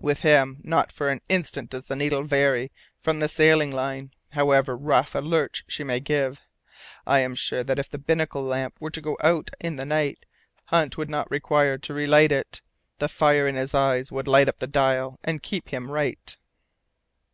With 0.00 0.20
him, 0.20 0.62
not 0.62 0.90
for 0.90 1.10
an 1.10 1.20
instant 1.28 1.68
does 1.68 1.88
the 1.88 1.94
needle 1.94 2.22
vary 2.22 2.72
from 3.00 3.18
the 3.20 3.28
sailing 3.28 3.70
line, 3.70 4.12
however 4.30 4.74
rough 4.78 5.14
a 5.14 5.18
lurch 5.18 5.62
she 5.68 5.84
may 5.84 6.00
give. 6.00 6.40
I 7.06 7.18
am 7.20 7.34
sure 7.34 7.62
that 7.62 7.78
if 7.78 7.90
the 7.90 7.98
binnacle 7.98 8.42
lamp 8.44 8.76
were 8.80 8.88
to 8.90 9.02
go 9.02 9.18
out 9.22 9.50
in 9.60 9.76
the 9.76 9.84
night 9.84 10.24
Hunt 10.68 10.96
would 10.96 11.10
not 11.10 11.30
require 11.30 11.76
to 11.76 11.92
relight 11.92 12.32
it. 12.32 12.62
The 12.98 13.10
fire 13.10 13.46
in 13.46 13.56
his 13.56 13.74
eyes 13.74 14.10
would 14.10 14.26
light 14.26 14.48
up 14.48 14.56
the 14.56 14.66
dial 14.66 15.18
and 15.22 15.42
keep 15.42 15.68
him 15.68 15.90
right." 15.90 16.34